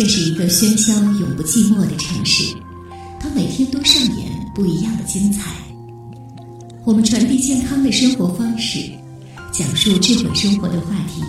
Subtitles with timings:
[0.00, 2.56] 这是一个喧嚣、永不寂寞的城市，
[3.20, 5.50] 它每天都上演不一样的精彩。
[6.86, 8.90] 我们传递健康的生活方式，
[9.52, 11.22] 讲述智慧生活的话题，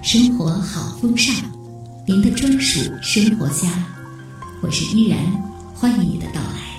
[0.00, 1.34] 生活好风尚，
[2.06, 3.68] 您的专属生活家。
[4.62, 5.18] 我是依然，
[5.74, 6.75] 欢迎你的到来。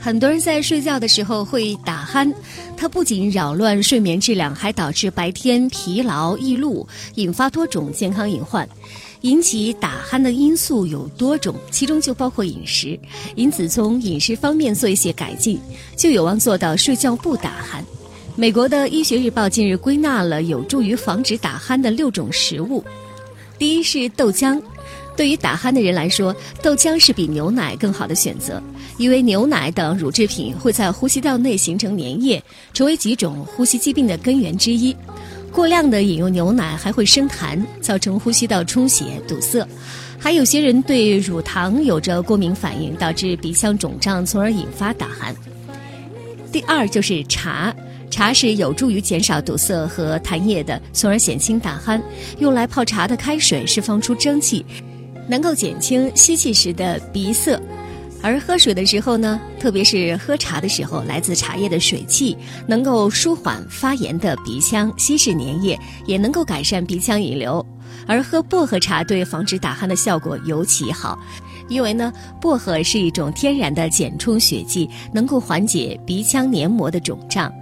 [0.00, 2.32] 很多人在睡觉的时候会打鼾，
[2.76, 6.86] 它不仅扰乱睡眠质量，还导致白天疲劳易怒，
[7.16, 8.66] 引发多种健康隐患。
[9.22, 12.98] 引起打鼾的因素有多种，其中就包括饮食。
[13.34, 15.60] 因此，从饮食方面做一些改进，
[15.96, 17.82] 就有望做到睡觉不打鼾。
[18.36, 22.84] 美国的医学日报近日归纳了有助于防止打鼾的六种食物。
[23.58, 24.62] 第一是豆浆。
[25.18, 26.32] 对于打鼾的人来说，
[26.62, 28.62] 豆浆是比牛奶更好的选择，
[28.98, 32.40] 因为牛奶等乳制品会在呼吸道内形成粘液，
[32.72, 34.94] 成为几种呼吸疾病的根源之一。
[35.50, 39.66] 过量的饮用牛奶还会生痰，造成呼吸道充血堵塞。
[40.20, 45.34] 还有些人对乳糖有着过敏反应，导致鼻腔肿胀，从而引发打鼾。
[46.52, 47.74] 第二就是茶。
[48.08, 52.00] 茶是有助于减少堵塞和痰液的，从而减轻打鼾。
[52.38, 54.64] 用来泡茶的开水释放出蒸汽。
[55.28, 57.60] 能够减轻吸气时的鼻塞，
[58.22, 67.64] 而喝水的时候呢，特别是喝茶的时候，来自茶叶的水汽能够舒缓发炎的鼻腔，稀释粘液，也能够改善鼻腔引流。
[68.06, 71.18] 而喝薄荷茶对防止打鼾的效果尤其好，
[71.68, 77.52] 因为呢，薄荷是一种天然的减充血剂，能够缓解鼻腔黏膜的肿胀。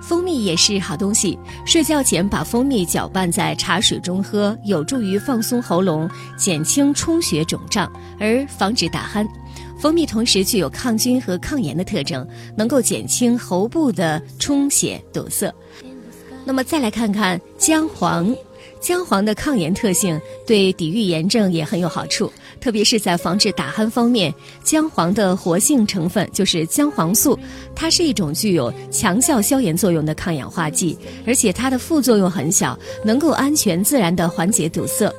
[0.00, 9.26] 蜂蜜也是好东西，睡觉前把蜂蜜搅拌在茶水中喝，有助于放松喉咙，减轻充血肿胀，而防止打鼾。
[9.78, 12.26] 蜂蜜同时具有抗菌和抗炎的特征，
[12.56, 15.52] 能够减轻喉部的充血堵塞。
[16.44, 18.34] 那么再来看看姜黄。
[18.80, 27.38] 姜黄的抗炎特性对抵御炎症也很有好处，特别是在防治打鼾方面，姜黄的活性成分就是姜黄素，
[27.74, 30.96] 它是一种具有强效消炎作用的抗氧化剂，
[31.26, 35.12] 而且它的副作用很小，能够安全自然地缓解堵塞。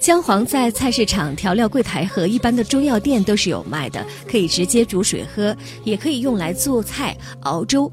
[0.00, 7.90] 姜黄在菜市场调料柜台和一般的中药店都是有卖的，可以直接煮水喝，也可以用来做菜熬粥。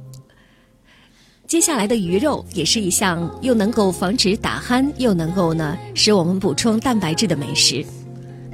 [1.55, 7.81] 接下来的鱼肉也是一项又能够防止打鼾，又能够呢使我们补充蛋白质的美食，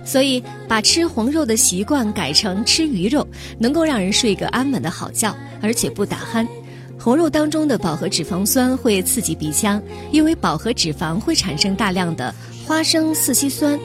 [0.05, 6.47] 所以把吃红肉的习惯改成吃鱼肉，能够让人睡个安稳的好觉，而且不打鼾。
[6.99, 12.31] 红肉当中的饱和脂肪酸会刺激鼻腔，因为饱和脂肪会产生大量的
[12.67, 13.79] 花生四烯酸。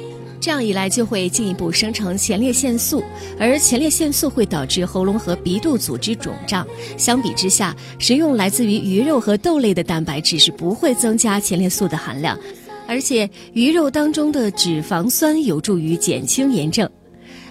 [0.47, 3.03] 这样一来，就会进一步生成前列腺素，
[3.37, 6.65] 而前列腺素会导致喉咙和鼻窦组织肿胀。
[6.97, 12.39] 相比之下，食用来自于鱼肉和豆类的蛋白质是不会增加前列素的含量，
[12.87, 16.89] 而且鱼肉当中的脂肪酸有助于减轻炎症。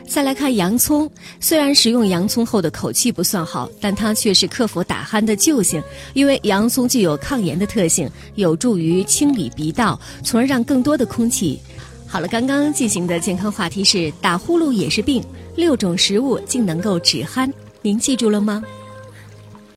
[0.08, 1.10] 再来看洋葱，
[1.42, 11.60] 虽然食用洋葱后的口气不算好，但它却是克服打鼾的救星，因为洋葱具有抗炎的特性，有助于清理鼻道，从而让更多的空气。
[12.08, 15.22] 好了，刚刚进行的健康话题是打呼噜也是病，
[15.56, 17.52] 六种食物竟能够止鼾，
[17.82, 18.64] 您记住了吗？